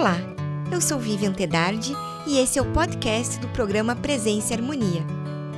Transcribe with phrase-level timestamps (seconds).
[0.00, 0.16] Olá,
[0.72, 1.94] eu sou Vivian Tedardi
[2.26, 5.04] e esse é o podcast do programa Presença e Harmonia.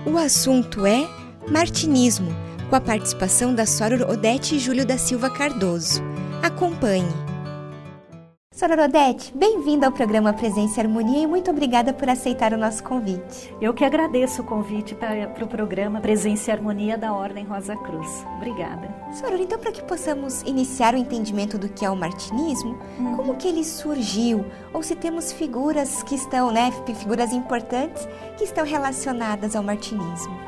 [0.04, 1.08] O assunto é
[1.49, 2.34] Martinismo,
[2.68, 6.02] com a participação da Soror Odete Júlio da Silva Cardoso.
[6.42, 7.32] Acompanhe.
[8.63, 13.53] Sororodete, bem-vinda ao programa Presença e Harmonia e muito obrigada por aceitar o nosso convite.
[13.61, 18.25] Eu que agradeço o convite para, o programa Presença e Harmonia da Ordem Rosa Cruz.
[18.37, 18.89] Obrigada.
[19.15, 23.17] Soror, então para que possamos iniciar o entendimento do que é o martinismo, uhum.
[23.17, 24.45] como que ele surgiu?
[24.73, 26.70] Ou se temos figuras que estão, né,
[27.01, 28.06] figuras importantes
[28.39, 30.39] que estão relacionadas ao martinismo?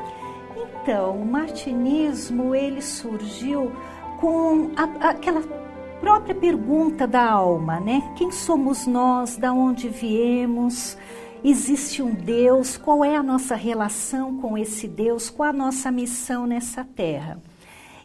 [0.55, 3.73] Então, o martinismo, ele surgiu
[4.21, 5.64] com a, aquela
[5.99, 8.13] própria pergunta da alma, né?
[8.15, 9.37] Quem somos nós?
[9.37, 10.97] Da onde viemos?
[11.43, 12.77] Existe um Deus?
[12.77, 15.29] Qual é a nossa relação com esse Deus?
[15.29, 17.41] Qual a nossa missão nessa terra?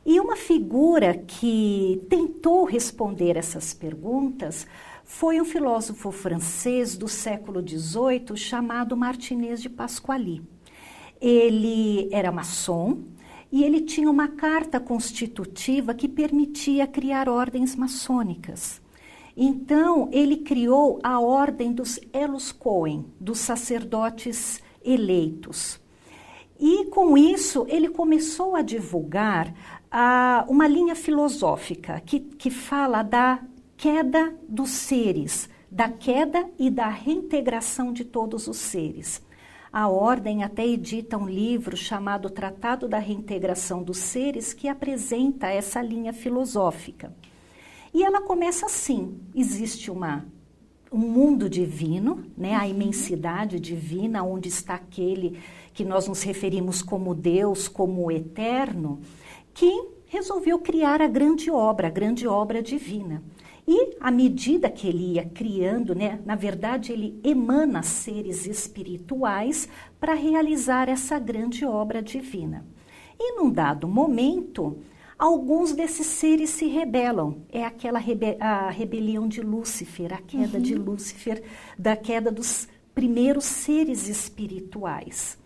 [0.04, 4.66] E uma figura que tentou responder essas perguntas
[5.04, 10.43] foi um filósofo francês do século XVIII chamado Martinez de Pasquali.
[11.20, 13.02] Ele era maçom,
[13.52, 18.80] e ele tinha uma carta constitutiva que permitia criar ordens maçônicas.
[19.37, 25.80] Então, ele criou a ordem dos Elos Cohen, dos sacerdotes eleitos.
[26.59, 29.54] E com isso, ele começou a divulgar
[29.90, 33.43] a, uma linha filosófica que, que fala da
[33.76, 39.23] queda dos seres, da queda e da reintegração de todos os seres.
[39.73, 45.80] A ordem até edita um livro chamado Tratado da Reintegração dos Seres, que apresenta essa
[45.80, 47.15] linha filosófica.
[47.95, 50.27] E ela começa assim: existe uma,
[50.90, 52.71] um mundo divino, né, a uhum.
[52.71, 55.38] imensidade divina, onde está aquele
[55.73, 59.01] que nós nos referimos como Deus, como eterno,
[59.55, 63.23] que resolveu criar a grande obra, a grande obra divina.
[63.73, 69.69] E à medida que ele ia criando, né, na verdade, ele emana seres espirituais
[70.00, 72.67] para realizar essa grande obra divina.
[73.17, 74.78] E num dado momento,
[75.17, 77.43] alguns desses seres se rebelam.
[77.49, 80.65] É aquela rebe a rebelião de Lúcifer, a queda uhum.
[80.65, 81.41] de Lúcifer,
[81.78, 85.39] da queda dos primeiros seres espirituais.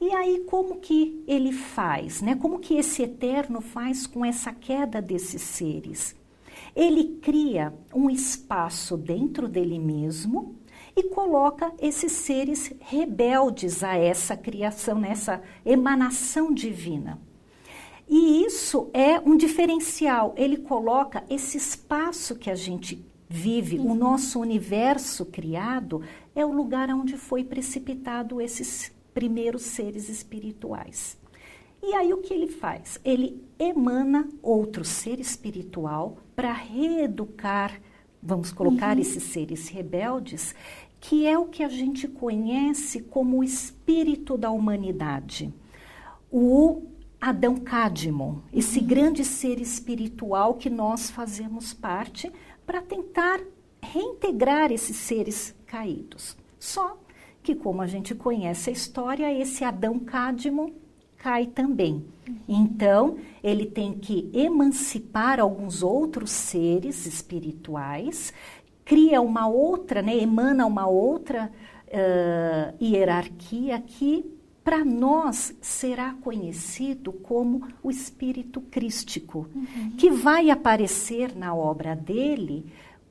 [0.00, 2.34] E aí como que ele faz, né?
[2.34, 6.18] Como que esse eterno faz com essa queda desses seres?
[6.74, 10.56] Ele cria um espaço dentro dele mesmo
[10.96, 17.20] e coloca esses seres rebeldes a essa criação, nessa emanação divina.
[18.08, 20.34] E isso é um diferencial.
[20.36, 26.02] Ele coloca esse espaço que a gente vive, o nosso universo criado,
[26.34, 31.18] é o lugar onde foi precipitado esses primeiros seres espirituais.
[31.82, 33.00] E aí o que ele faz?
[33.04, 37.80] Ele emana outro ser espiritual para reeducar,
[38.22, 39.00] vamos colocar uhum.
[39.00, 40.54] esses seres rebeldes,
[41.00, 45.52] que é o que a gente conhece como o espírito da humanidade.
[46.30, 46.82] O
[47.20, 48.86] Adão Cadmo, esse uhum.
[48.86, 52.30] grande ser espiritual que nós fazemos parte
[52.66, 53.40] para tentar
[53.80, 56.36] reintegrar esses seres caídos.
[56.58, 56.98] Só
[57.42, 60.74] que, como a gente conhece a história, esse Adão Cadmo
[61.18, 62.04] cai também.
[62.48, 68.32] Então, ele tem que emancipar alguns outros seres espirituais,
[68.84, 71.50] cria uma outra, né, emana uma outra
[71.88, 74.24] uh, hierarquia que,
[74.62, 79.90] para nós, será conhecido como o espírito crístico, uhum.
[79.96, 82.66] que vai aparecer na obra dele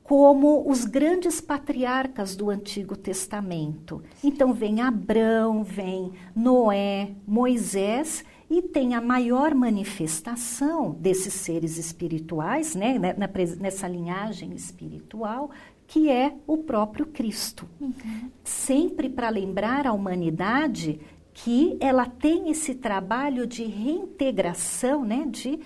[0.08, 4.02] como os grandes patriarcas do Antigo Testamento.
[4.24, 12.98] Então vem Abrão, vem Noé, Moisés e tem a maior manifestação desses seres espirituais, né,
[12.98, 13.14] né
[13.60, 15.50] nessa linhagem espiritual,
[15.86, 17.68] que é o próprio Cristo.
[17.78, 18.30] Uhum.
[18.42, 20.98] Sempre para lembrar a humanidade
[21.34, 25.60] que ela tem esse trabalho de reintegração, né, de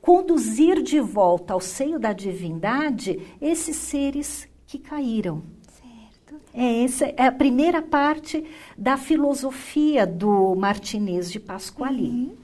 [0.00, 5.42] conduzir de volta ao seio da divindade esses seres que caíram.
[5.62, 6.40] Certo.
[6.54, 8.44] É essa é a primeira parte
[8.76, 12.08] da filosofia do Martinez de Pasquali.
[12.10, 12.36] Uhum.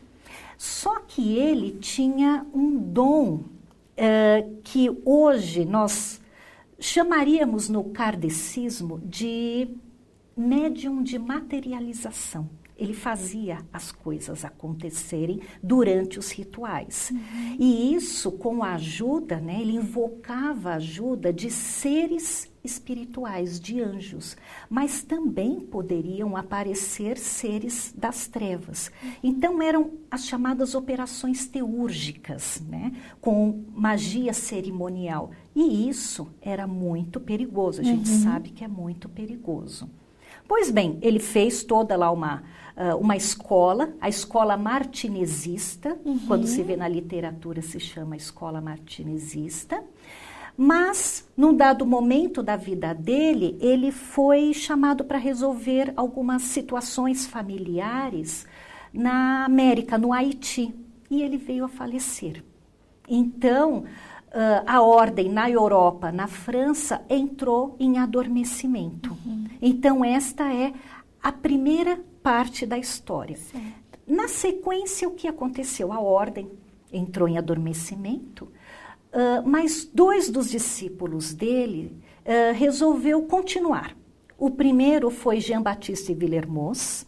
[0.58, 6.20] Só que ele tinha um dom uh, que hoje nós
[6.79, 9.69] chamaríamos no kardecismo de
[10.37, 12.49] médium de materialização.
[12.78, 17.11] Ele fazia as coisas acontecerem durante os rituais.
[17.11, 17.56] Uhum.
[17.58, 24.37] E isso com a ajuda, né, ele invocava a ajuda de seres espirituais, de anjos,
[24.69, 28.90] mas também poderiam aparecer seres das trevas.
[29.23, 35.31] Então eram as chamadas operações teúrgicas, né, com magia cerimonial.
[35.55, 38.23] E isso era muito perigoso, a gente uhum.
[38.23, 39.88] sabe que é muito perigoso.
[40.49, 42.43] Pois bem, ele fez toda lá uma,
[42.77, 46.19] uh, uma escola, a escola martinesista, uhum.
[46.27, 49.83] quando se vê na literatura se chama escola martinesista.
[50.57, 58.47] Mas, num dado momento da vida dele, ele foi chamado para resolver algumas situações familiares
[58.93, 60.75] na América, no Haiti,
[61.11, 62.43] e ele veio a falecer.
[63.07, 63.85] Então,
[64.37, 69.17] uh, a ordem na Europa, na França, entrou em adormecimento.
[69.25, 69.47] Uhum.
[69.61, 70.75] Então, esta é
[71.23, 73.37] a primeira parte da história.
[73.37, 73.99] Certo.
[74.06, 75.93] Na sequência, o que aconteceu?
[75.93, 76.50] A ordem
[76.93, 83.97] entrou em adormecimento, uh, mas dois dos discípulos dele uh, resolveu continuar.
[84.38, 87.06] O primeiro foi Jean-Baptiste Villermoz,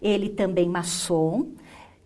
[0.00, 1.48] ele também maçom,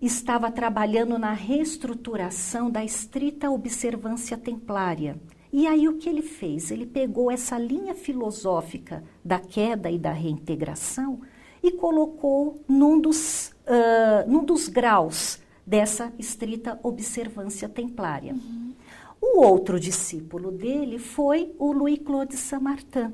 [0.03, 5.17] estava trabalhando na reestruturação da estrita observância templária.
[5.53, 6.73] E aí o que ele fez?
[6.73, 11.21] Ele pegou essa linha filosófica da queda e da reintegração
[11.63, 18.33] e colocou num dos, uh, num dos graus dessa estrita observância templária.
[18.33, 18.75] Uhum.
[19.21, 23.13] O outro discípulo dele foi o Louis-Claude Saint-Martin.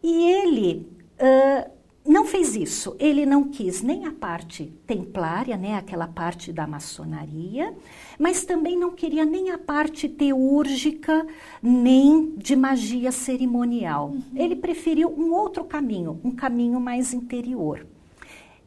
[0.00, 0.86] E ele
[1.18, 1.73] uh,
[2.06, 2.94] não fez isso.
[2.98, 7.74] Ele não quis nem a parte templária, né, aquela parte da maçonaria,
[8.18, 11.26] mas também não queria nem a parte teúrgica,
[11.62, 14.10] nem de magia cerimonial.
[14.10, 14.22] Uhum.
[14.34, 17.86] Ele preferiu um outro caminho, um caminho mais interior.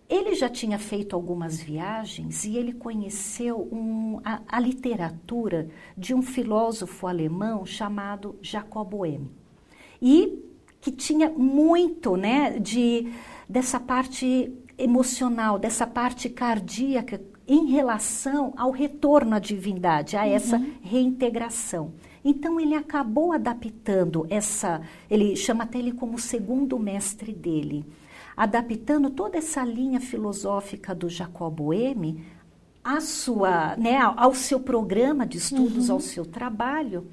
[0.10, 6.22] Ele já tinha feito algumas viagens e ele conheceu um, a, a literatura de um
[6.22, 9.30] filósofo alemão chamado Jacob Boehme.
[10.01, 10.47] E
[10.88, 13.12] que tinha muito, né, de
[13.50, 20.31] dessa parte emocional, dessa parte cardíaca em relação ao retorno à divindade, a uhum.
[20.31, 21.92] essa reintegração.
[22.24, 27.86] Então ele acabou adaptando essa, ele chama até ele como segundo mestre dele,
[28.36, 32.24] adaptando toda essa linha filosófica do Jacob Boehme
[32.81, 35.95] à sua, né, ao seu programa de estudos, uhum.
[35.95, 37.07] ao seu trabalho.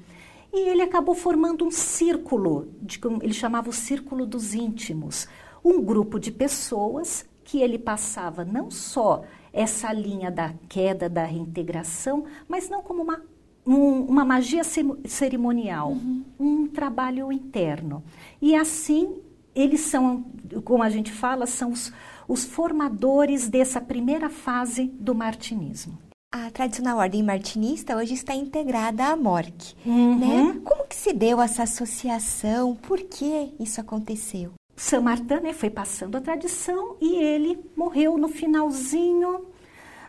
[0.55, 5.27] E ele acabou formando um círculo, de, ele chamava o círculo dos íntimos,
[5.61, 12.23] um grupo de pessoas que ele passava não só essa linha da queda, da reintegração,
[12.47, 13.21] mas não como uma,
[13.67, 16.23] um, uma magia cerimonial, uhum.
[16.39, 18.01] um trabalho interno.
[18.41, 19.21] E assim,
[19.53, 20.23] eles são,
[20.63, 21.91] como a gente fala, são os,
[22.29, 26.04] os formadores dessa primeira fase do martinismo.
[26.37, 29.73] A tradicional ordem martinista hoje está integrada à MORC.
[29.85, 30.19] Uhum.
[30.19, 30.61] Né?
[30.65, 32.75] Como que se deu essa associação?
[32.75, 34.51] Por que isso aconteceu?
[34.75, 39.45] Saint Martin né, foi passando a tradição e ele morreu no finalzinho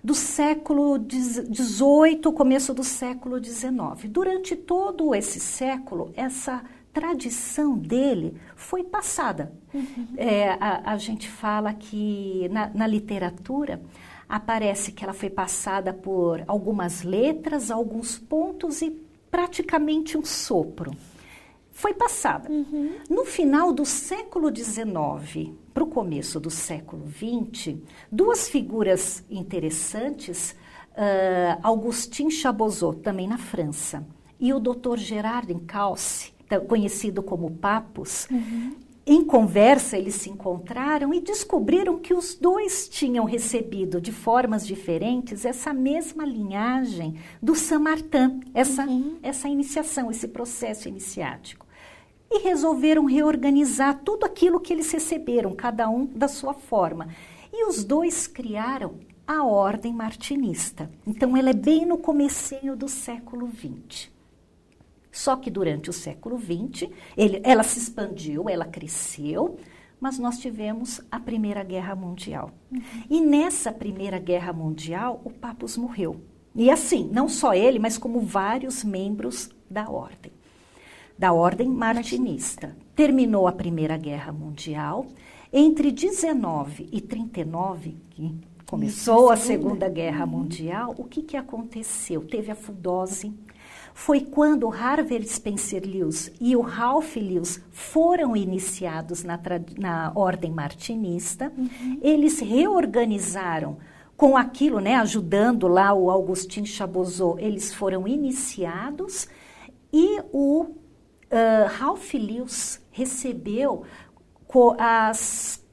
[0.02, 4.10] do século XVIII, começo do século XIX.
[4.10, 6.60] Durante todo esse século, essa
[6.92, 9.52] tradição dele foi passada.
[9.72, 10.08] Uhum.
[10.16, 13.80] É, a, a, gente fala que na, na literatura
[14.28, 18.90] aparece que ela foi passada por algumas letras, alguns pontos e
[19.30, 20.92] praticamente um sopro.
[21.70, 22.50] Foi passada.
[22.50, 22.94] Uhum.
[23.08, 27.76] No final do século XIX para o começo do século XX,
[28.10, 30.56] duas figuras interessantes,
[30.92, 34.06] uh, Augustin Chabozot, também na França,
[34.40, 34.96] e o Dr.
[34.96, 36.32] Gerard Encalce,
[36.66, 38.74] conhecido como Papus, uhum.
[39.08, 45.44] Em conversa, eles se encontraram e descobriram que os dois tinham recebido de formas diferentes
[45.44, 49.16] essa mesma linhagem do Saint Martin, essa, uhum.
[49.22, 51.64] essa iniciação, esse processo iniciático.
[52.28, 57.06] E resolveram reorganizar tudo aquilo que eles receberam, cada um da sua forma.
[57.52, 58.94] E os dois criaram
[59.24, 60.90] a ordem martinista.
[61.06, 64.15] Então, ela é bem no comecinho do século XX.
[65.16, 69.56] Só que durante o século XX, ele, ela se expandiu, ela cresceu,
[69.98, 72.50] mas nós tivemos a Primeira Guerra Mundial.
[72.70, 72.82] Uhum.
[73.08, 76.20] E nessa Primeira Guerra Mundial, o Papus morreu.
[76.54, 80.32] E assim, não só ele, mas como vários membros da ordem,
[81.18, 82.76] da ordem martinista.
[82.94, 85.06] Terminou a Primeira Guerra Mundial.
[85.50, 88.34] Entre 19 e 39, que
[88.66, 92.20] começou a Segunda Guerra Mundial, o que, que aconteceu?
[92.26, 93.32] Teve a Fudose,
[93.96, 99.40] foi quando Harvard Spencer Lewis e o Ralph Lewis foram iniciados na,
[99.78, 101.50] na ordem martinista.
[101.56, 101.98] Uhum.
[102.02, 103.78] Eles reorganizaram
[104.14, 109.28] com aquilo, né, ajudando lá o Augustin Chabozot, eles foram iniciados
[109.90, 113.84] e o uh, Ralph Lewis recebeu
[114.78, 115.64] as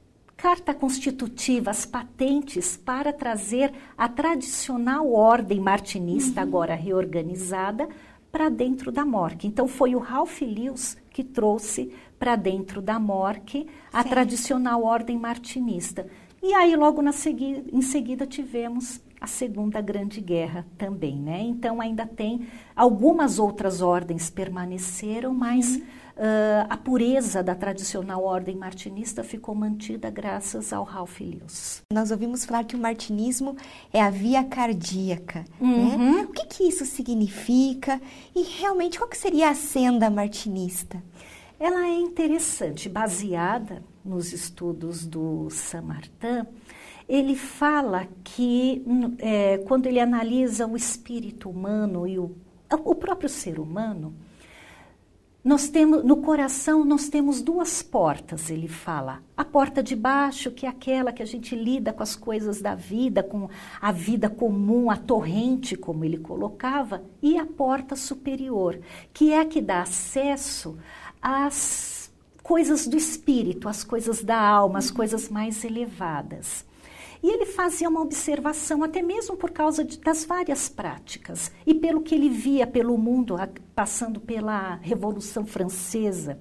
[0.44, 6.46] carta constitutiva, as patentes para trazer a tradicional ordem martinista, uhum.
[6.46, 7.88] agora reorganizada,
[8.34, 9.46] para dentro da MORC.
[9.46, 14.08] Então, foi o Ralph Lewis que trouxe para dentro da MORC a certo.
[14.08, 16.04] tradicional ordem martinista.
[16.42, 21.42] E aí, logo segui em seguida, tivemos a Segunda Grande Guerra também, né?
[21.42, 25.76] Então, ainda tem algumas outras ordens permaneceram, mas...
[25.76, 31.82] Uhum Uh, a pureza da tradicional ordem martinista ficou mantida graças ao Ralph Lewis.
[31.92, 33.56] Nós ouvimos falar que o martinismo
[33.92, 35.44] é a via cardíaca.
[35.60, 35.68] Né?
[35.68, 36.14] Uhum.
[36.16, 36.22] Né?
[36.22, 38.00] O que, que isso significa
[38.34, 41.02] e realmente qual que seria a senda martinista?
[41.58, 46.46] Ela é interessante, baseada nos estudos do Saint-Martin,
[47.08, 48.84] ele fala que
[49.18, 52.36] é, quando ele analisa o espírito humano e o,
[52.70, 54.14] o próprio ser humano,
[55.44, 59.22] nós temos no coração nós temos duas portas, ele fala.
[59.36, 62.74] A porta de baixo, que é aquela que a gente lida com as coisas da
[62.74, 68.80] vida, com a vida comum, a torrente, como ele colocava, e a porta superior,
[69.12, 70.78] que é a que dá acesso
[71.20, 72.10] às
[72.42, 76.64] coisas do espírito, às coisas da alma, às coisas mais elevadas.
[77.24, 82.02] E ele fazia uma observação, até mesmo por causa de, das várias práticas e pelo
[82.02, 83.36] que ele via pelo mundo,
[83.74, 86.38] passando pela Revolução Francesa,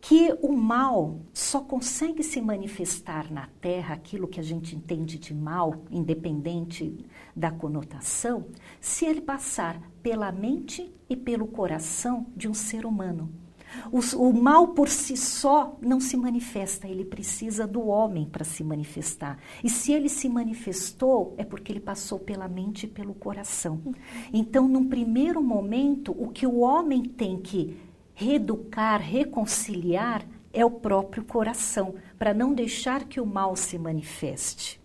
[0.00, 5.32] que o mal só consegue se manifestar na Terra, aquilo que a gente entende de
[5.32, 8.46] mal, independente da conotação,
[8.80, 13.45] se ele passar pela mente e pelo coração de um ser humano.
[13.92, 18.64] O, o, mal por si só não se manifesta, ele precisa do homem para se
[18.64, 19.38] manifestar.
[19.62, 23.80] E se ele se manifestou, é porque ele passou pela mente e pelo coração.
[24.32, 27.76] Então, num primeiro momento, o que o homem tem que
[28.14, 34.80] reeducar, reconciliar, é o próprio coração, para não deixar que o mal se manifeste.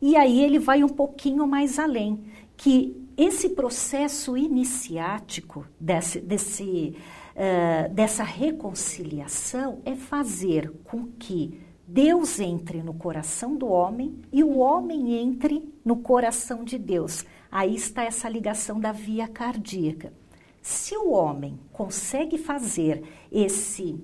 [0.00, 2.22] E aí ele vai um pouquinho mais além,
[2.56, 6.96] que esse processo iniciático desse, desse
[7.36, 14.56] uh, dessa reconciliação é fazer com que Deus entre no coração do homem e o
[14.56, 17.26] homem entre no coração de Deus.
[17.52, 20.14] Aí está essa ligação da via cardíaca.
[20.62, 24.02] Se o homem consegue fazer esse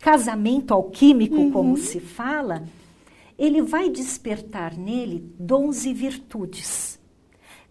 [0.00, 1.52] casamento alquímico, uhum.
[1.52, 2.64] como se fala,
[3.38, 6.97] ele vai despertar nele dons e virtudes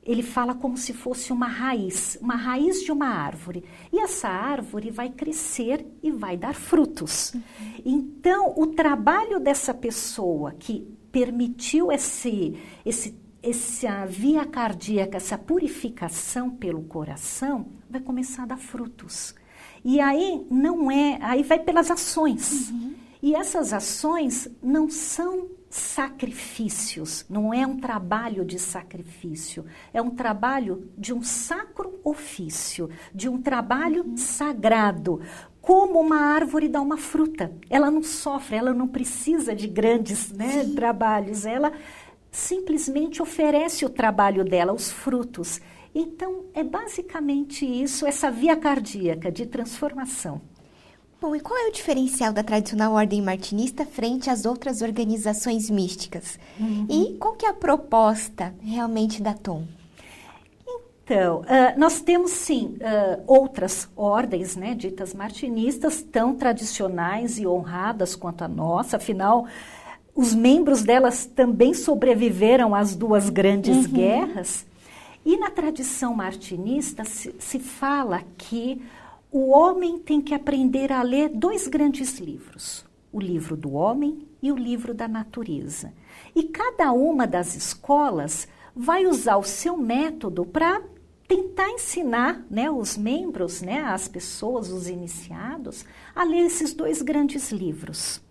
[0.08, 3.66] ele fala como se fosse uma raiz, uma raiz de uma árvore.
[3.92, 7.34] E essa árvore vai crescer e vai dar frutos.
[7.34, 7.42] Uhum.
[7.86, 16.84] Então, o trabalho dessa pessoa que permitiu esse, esse, essa via cardíaca, essa purificação pelo
[16.84, 19.36] coração, vai começar a dar frutos.
[19.84, 22.70] E aí não é, aí vai pelas ações.
[22.70, 22.96] Uhum.
[23.22, 30.90] E essas ações não são sacrifícios, não é um trabalho de sacrifício, é um trabalho
[30.98, 35.22] de um sacro ofício, de um trabalho sagrado.
[35.62, 40.64] Como uma árvore dá uma fruta, ela não sofre, ela não precisa de grandes né,
[40.76, 41.74] trabalhos, ela
[42.32, 45.60] simplesmente oferece o trabalho dela, os frutos.
[45.94, 50.42] Então, é basicamente isso, essa via cardíaca de transformação.
[51.20, 56.38] Bom, e qual é o diferencial da tradicional ordem martinista frente às outras organizações místicas?
[56.60, 56.86] Uhum.
[56.90, 59.66] E qual que é a proposta realmente da Tom?
[61.04, 68.14] Então, uh, nós temos sim uh, outras ordens, né, ditas martinistas, tão tradicionais e honradas
[68.14, 69.48] quanto a nossa, afinal,
[70.14, 73.92] os membros delas também sobreviveram às duas grandes uhum.
[73.92, 74.66] guerras.
[75.26, 78.82] E na tradição martinista se, se fala que
[79.32, 84.52] o homem tem que aprender a ler dois grandes livros: o livro do homem e
[84.52, 85.94] o livro da natureza.
[86.36, 90.82] E cada uma das escolas vai usar o seu método para
[91.28, 95.84] tentar ensinar né, os membros, né, as pessoas, os iniciados,
[96.16, 98.22] a ler esses dois grandes livros.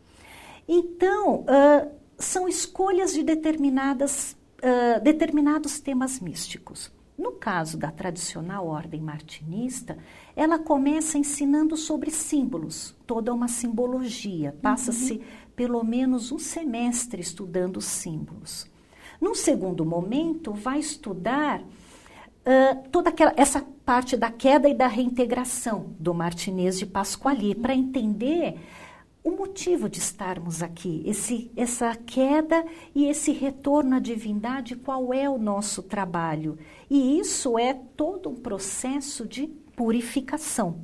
[0.66, 6.90] Então, uh, são escolhas de determinadas, uh, determinados temas místicos.
[7.18, 9.96] No caso da tradicional ordem martinista,
[10.34, 14.54] ela começa ensinando sobre símbolos, toda uma simbologia.
[14.60, 15.22] Passa-se uhum.
[15.54, 18.66] pelo menos um semestre estudando símbolos.
[19.18, 25.94] Num segundo momento, vai estudar uh, toda aquela, essa parte da queda e da reintegração
[25.98, 28.58] do Martinez de Pasquali, para entender
[29.26, 32.64] o motivo de estarmos aqui, esse, essa queda
[32.94, 36.56] e esse retorno à divindade, qual é o nosso trabalho.
[36.88, 40.78] E isso é todo um processo de purificação.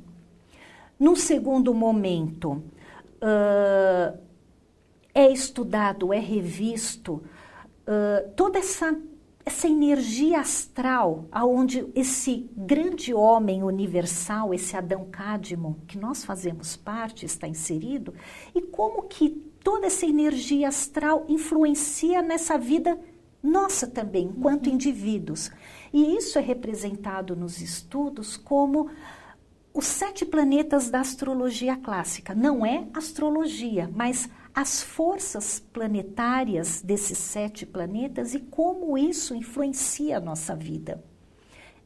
[0.99, 2.61] Num segundo momento,
[3.21, 4.19] uh,
[5.15, 7.23] é estudado, é revisto
[7.87, 8.93] uh, toda essa
[9.45, 17.25] essa energia astral, aonde esse grande homem universal, esse Adão Cadmon, que nós fazemos parte,
[17.25, 18.13] está inserido,
[18.55, 19.29] e como que
[19.63, 22.97] toda essa energia astral influencia nessa vida
[23.41, 24.73] nossa também, enquanto uhum.
[24.73, 25.51] indivíduos.
[25.91, 28.89] E isso é representado nos estudos como
[29.73, 32.33] os sete planetas da astrologia clássica.
[32.33, 40.21] Não é astrologia, mas as forças planetárias desses sete planetas e como isso influencia a
[40.21, 41.03] nossa vida.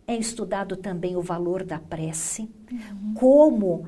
[0.06, 3.14] É estudado também o valor da prece, uhum.
[3.14, 3.88] como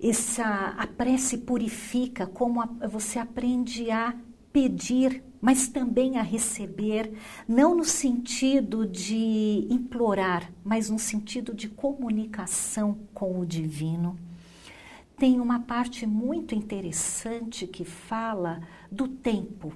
[0.00, 4.14] essa, a prece purifica, como a, você aprende a
[4.52, 7.12] pedir, mas também a receber,
[7.48, 14.16] não no sentido de implorar, mas no sentido de comunicação com o divino
[15.22, 18.60] tem uma parte muito interessante que fala
[18.90, 19.72] do tempo.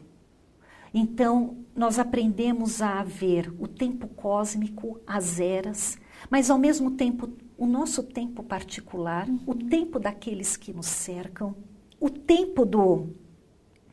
[0.93, 5.97] Então, nós aprendemos a ver o tempo cósmico, as eras,
[6.29, 9.39] mas ao mesmo tempo o nosso tempo particular, uhum.
[9.47, 11.55] o tempo daqueles que nos cercam,
[12.01, 13.11] o tempo do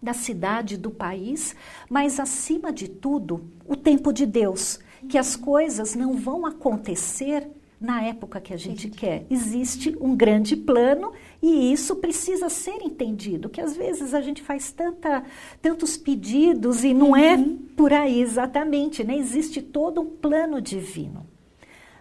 [0.01, 1.55] da cidade, do país,
[1.87, 7.47] mas acima de tudo, o tempo de Deus, que as coisas não vão acontecer
[7.83, 9.25] na época que a gente quer.
[9.29, 11.11] Existe um grande plano
[11.41, 15.21] e isso precisa ser entendido, que às vezes a gente faz tanta,
[15.61, 17.59] tantos pedidos e não é uhum.
[17.71, 19.17] é por aí exatamente, né?
[19.17, 21.27] Existe todo um plano divino.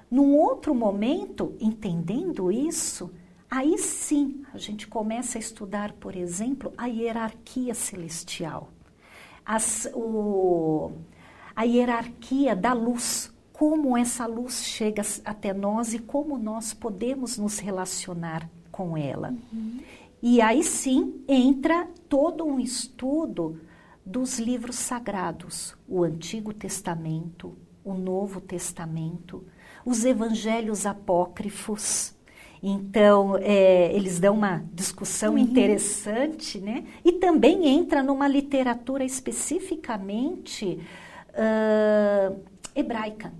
[0.09, 3.11] Num outro momento, entendendo isso,
[3.51, 8.69] aí sim a gente começa a estudar, por exemplo, a hierarquia celestial.
[9.45, 10.93] As, o,
[11.57, 13.32] a hierarquia da luz,
[13.63, 19.33] como essa luz chega até nós e como nós podemos nos relacionar com ela.
[19.53, 19.79] Uhum.
[20.21, 23.61] E aí sim entra todo um estudo
[24.05, 29.45] dos livros sagrados, o Antigo Testamento, o Novo Testamento,
[29.87, 32.17] os evangelhos apócrifos.
[32.61, 35.39] Então, é, eles dão uma discussão uhum.
[35.39, 36.83] interessante, né?
[37.05, 40.81] E também entra numa literatura especificamente
[41.29, 42.43] uh,
[42.75, 43.33] hebraica.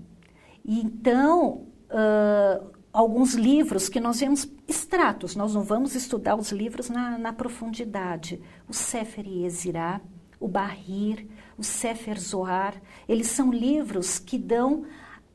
[0.65, 7.17] Então, uh, alguns livros que nós vemos extratos, nós não vamos estudar os livros na,
[7.17, 8.41] na profundidade.
[8.67, 9.99] O Sefer Yezirah,
[10.39, 14.85] o Bahir, o Sefer Zohar, eles são livros que dão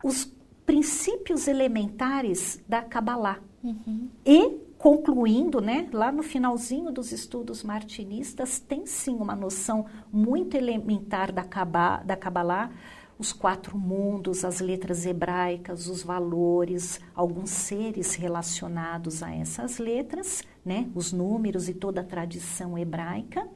[0.03, 0.33] os
[0.65, 3.41] princípios elementares da Kabbalah.
[3.63, 4.09] Uhum.
[4.25, 11.33] E, concluindo, né, lá no finalzinho dos estudos martinistas, tem sim uma noção muito elementar
[11.33, 12.71] da Kabbalah, da Kabbalah
[13.19, 20.89] os quatro mundos, as letras hebraicas, os valores, alguns seres relacionados a essas letras, né,
[20.95, 23.47] os números e toda a tradição hebraica,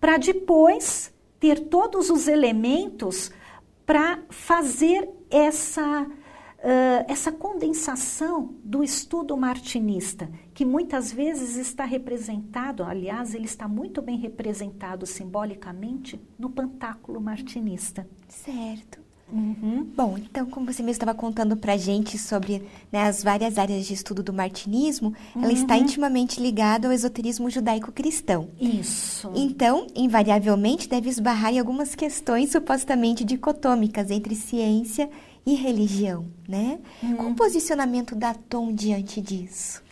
[0.00, 3.30] para depois ter todos os elementos
[3.84, 6.06] para fazer essa
[6.64, 14.00] Uh, essa condensação do estudo martinista, que muitas vezes está representado, aliás, ele está muito
[14.00, 18.08] bem representado simbolicamente no pantáculo martinista.
[18.28, 19.04] Certo.
[19.30, 19.86] Uhum.
[19.96, 23.92] Bom, então, como você mesmo estava contando para gente sobre né, as várias áreas de
[23.92, 25.42] estudo do martinismo, uhum.
[25.42, 28.48] ela está intimamente ligada ao esoterismo judaico-cristão.
[28.60, 29.30] Isso.
[29.34, 36.80] Então, invariavelmente, deve esbarrar em algumas questões supostamente dicotômicas entre ciência e e religião, né?
[37.02, 37.16] Hum.
[37.16, 39.82] Qual o posicionamento da Tom diante disso?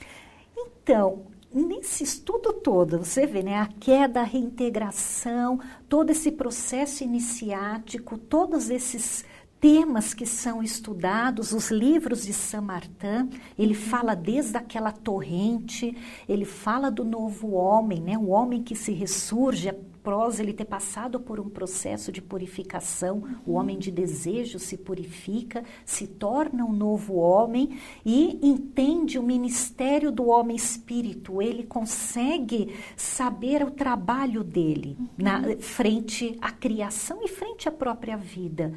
[0.57, 8.17] Então, nesse estudo todo, você vê, né, a queda, a reintegração, todo esse processo iniciático,
[8.17, 9.25] todos esses
[9.61, 15.97] temas que são estudados, os livros de Saint Martin, ele fala desde aquela torrente,
[16.29, 21.21] ele fala do novo homem, né, o homem que se ressurge após ele ter passado
[21.21, 23.37] por um processo de purificação, uhum.
[23.47, 30.11] o homem de desejo se purifica, se torna um novo homem e entende o ministério
[30.11, 31.41] do homem espírito.
[31.41, 35.09] Ele consegue saber o trabalho dele uhum.
[35.17, 38.75] na frente à criação e frente à própria vida.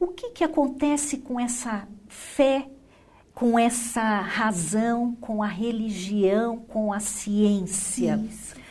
[0.00, 2.68] O que, que acontece com essa fé
[3.32, 8.18] com essa razão, com a religião, com a ciência.
[8.26, 8.65] Isso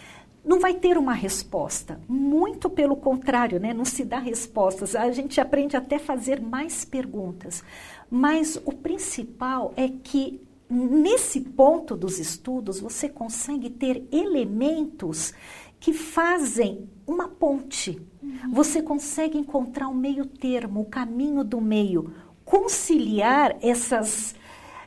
[0.46, 2.00] não vai ter uma resposta.
[2.08, 3.74] Muito pelo contrário, né?
[3.74, 4.96] não se dá respostas.
[4.96, 7.64] A gente aprende até a fazer mais perguntas.
[8.10, 15.34] Mas o principal é que nesse ponto dos estudos você consegue ter elementos
[15.80, 18.02] que fazem uma ponte.
[18.22, 18.52] Uhum.
[18.54, 24.32] Você consegue encontrar um meio termo, o caminho do meio, conciliar essas,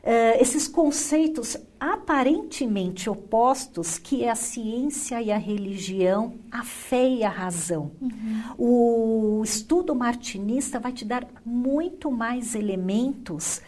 [0.02, 7.24] uh, esses conceitos aparentemente opostos, que é a ciência e a religião, a fé e
[7.24, 7.92] a razão.
[8.00, 8.42] Uhum.
[8.58, 13.60] O estudo martinista vai te dar muito mais elementos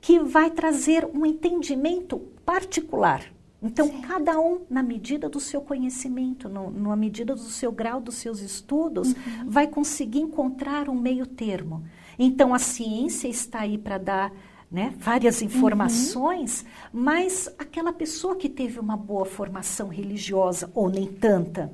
[0.00, 3.24] que vai trazer um entendimento particular.
[3.60, 4.06] Então, certo.
[4.06, 8.40] cada um, na medida do seu conhecimento, no, na medida do seu grau dos seus
[8.40, 9.48] estudos, uhum.
[9.48, 11.82] vai conseguir encontrar um meio termo.
[12.18, 14.32] Então, a ciência está aí para dar
[14.70, 15.46] né, várias uhum.
[15.46, 17.00] informações, uhum.
[17.04, 21.72] mas aquela pessoa que teve uma boa formação religiosa, ou nem tanta,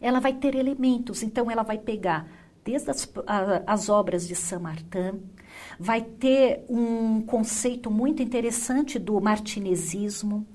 [0.00, 1.22] ela vai ter elementos.
[1.22, 2.26] Então, ela vai pegar
[2.64, 5.20] desde as, a, as obras de Saint Martin,
[5.78, 10.46] vai ter um conceito muito interessante do martinesismo,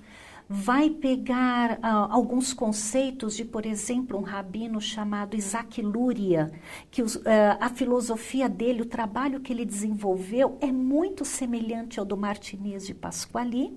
[0.49, 6.51] vai pegar uh, alguns conceitos de, por exemplo, um rabino chamado Isaac Luria,
[6.91, 7.21] que os, uh,
[7.59, 12.93] a filosofia dele, o trabalho que ele desenvolveu é muito semelhante ao do Martinez de
[12.93, 13.75] Pasquali,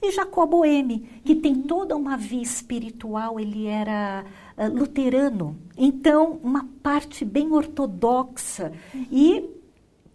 [0.00, 4.24] e Jacob Boehme, que tem toda uma via espiritual, ele era
[4.56, 8.72] uh, luterano, então uma parte bem ortodoxa.
[9.10, 9.55] E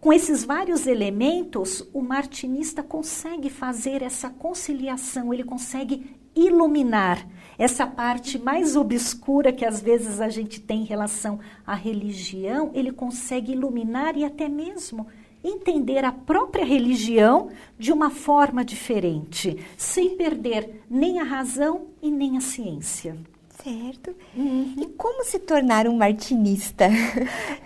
[0.02, 7.24] com esses vários elementos, o martinista consegue fazer essa conciliação, ele consegue iluminar
[7.56, 12.90] essa parte mais obscura que às vezes a gente tem em relação à religião, ele
[12.90, 15.06] consegue iluminar e até mesmo
[15.44, 22.36] entender a própria religião de uma forma diferente, sem perder nem a razão e nem
[22.36, 23.16] a ciência.
[23.62, 24.12] Certo.
[24.36, 24.74] Uhum.
[24.76, 26.88] E como se tornar um martinista?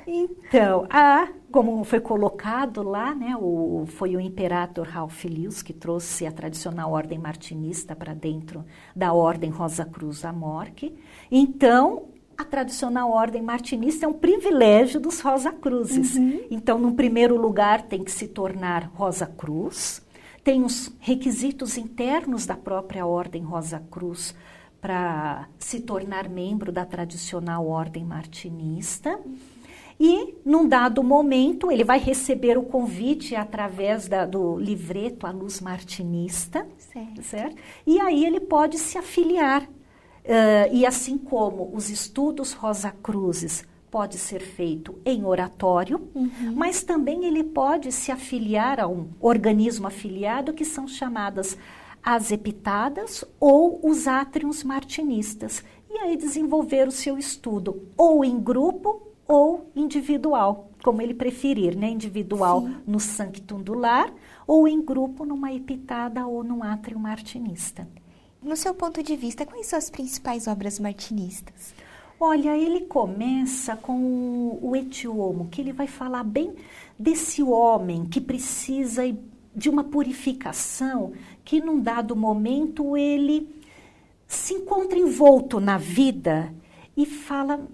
[0.06, 6.26] Então, a, como foi colocado lá, né, o, foi o imperador Ralph Lewis que trouxe
[6.26, 8.62] a tradicional ordem martinista para dentro
[8.94, 10.94] da ordem Rosa Cruz Amorque.
[11.30, 16.16] Então, a tradicional ordem martinista é um privilégio dos Rosa Cruzes.
[16.16, 16.42] Uhum.
[16.50, 20.04] Então, no primeiro lugar, tem que se tornar Rosa Cruz.
[20.44, 24.34] Tem os requisitos internos da própria ordem Rosa Cruz
[24.78, 29.18] para se tornar membro da tradicional ordem martinista.
[29.98, 35.60] E, num dado momento, ele vai receber o convite através da, do livreto A Luz
[35.60, 37.22] Martinista, certo.
[37.22, 37.56] certo?
[37.86, 39.62] E aí ele pode se afiliar.
[39.62, 46.52] Uh, e assim como os estudos Rosa Cruzes pode ser feito em oratório, uhum.
[46.54, 51.56] mas também ele pode se afiliar a um organismo afiliado que são chamadas
[52.02, 55.64] as epitadas ou os átrios martinistas.
[55.88, 61.88] E aí desenvolver o seu estudo ou em grupo ou individual, como ele preferir, né?
[61.90, 62.76] Individual Sim.
[62.86, 64.12] no sanctum do lar
[64.46, 67.88] ou em grupo numa epitada ou num átrio martinista.
[68.42, 71.74] No seu ponto de vista, quais são as principais obras martinistas?
[72.18, 76.54] Olha, ele começa com o Etiomo, que ele vai falar bem
[76.98, 79.02] desse homem que precisa
[79.54, 81.12] de uma purificação
[81.44, 83.48] que num dado momento ele
[84.26, 86.54] se encontra envolto na vida
[86.96, 87.66] e fala: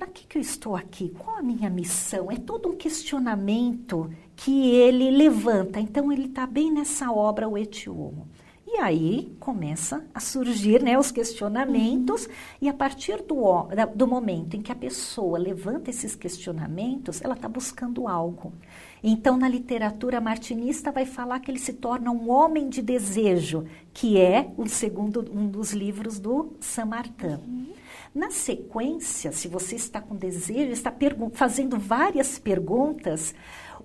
[0.00, 1.10] para que, que eu estou aqui?
[1.10, 2.32] Qual a minha missão?
[2.32, 5.78] É todo um questionamento que ele levanta.
[5.78, 8.26] Então, ele está bem nessa obra, o Etiomo.
[8.66, 12.32] E aí começa a surgir né, os questionamentos, uhum.
[12.62, 17.46] e a partir do, do momento em que a pessoa levanta esses questionamentos, ela está
[17.46, 18.54] buscando algo.
[19.02, 24.18] Então, na literatura martinista, vai falar que ele se torna um homem de desejo, que
[24.18, 27.38] é o segundo um dos livros do Saint-Martin.
[27.46, 27.80] Uhum.
[28.14, 30.92] Na sequência, se você está com desejo, está
[31.32, 33.32] fazendo várias perguntas,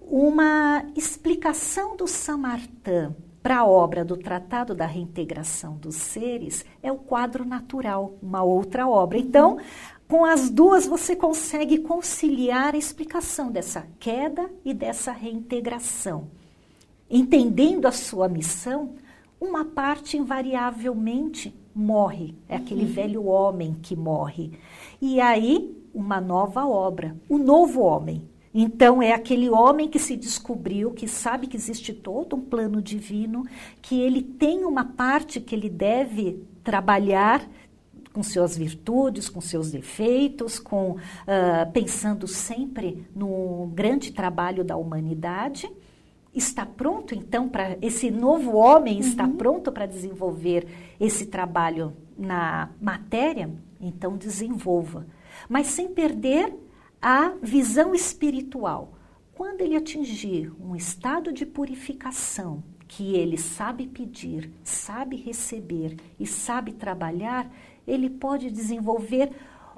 [0.02, 6.98] uma explicação do Saint-Martin para a obra do Tratado da Reintegração dos Seres é o
[6.98, 9.20] quadro natural, uma outra obra.
[9.20, 9.60] Então,
[10.08, 16.32] com as duas, você consegue conciliar a explicação dessa queda e dessa reintegração.
[17.08, 18.96] Entendendo a sua missão,
[19.40, 22.92] uma parte invariavelmente morre, é aquele uhum.
[22.92, 24.54] velho homem que morre.
[25.02, 28.24] E aí, uma nova obra, o novo homem.
[28.54, 33.46] Então, é aquele homem que se descobriu, que sabe que existe todo um plano divino,
[33.82, 37.46] que ele tem uma parte que ele deve trabalhar
[38.14, 45.70] com suas virtudes, com seus defeitos, com uh, pensando sempre no grande trabalho da humanidade.
[46.36, 49.38] Está pronto então para esse novo homem está uhum.
[49.38, 50.68] pronto para desenvolver
[51.00, 55.06] esse trabalho na matéria, então desenvolva,
[55.50, 56.54] mas sem perder
[57.02, 58.94] a visão espiritual.
[59.34, 66.72] Quando ele atingir um estado de purificação, que ele sabe pedir, sabe receber e sabe
[66.72, 67.52] trabalhar,
[67.86, 69.32] ele pode desenvolver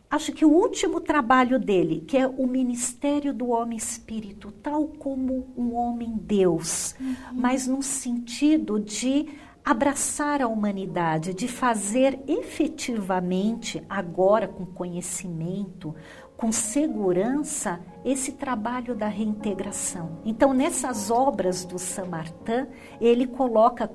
[0.10, 5.48] acho que o último trabalho dele, que é o ministério do homem espírito, tal como
[5.58, 7.16] um homem Deus, uhum.
[7.34, 9.28] mas no sentido de
[9.64, 15.94] abraçar a humanidade, de fazer efetivamente, agora com conhecimento,
[16.38, 20.20] com segurança, esse trabalho da reintegração.
[20.24, 22.68] Então, nessas obras do Samartã,
[23.02, 23.92] ele coloca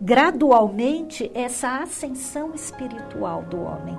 [0.00, 3.98] gradualmente essa ascensão espiritual do homem.